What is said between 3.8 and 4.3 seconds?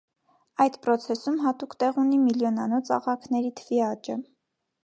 աճը։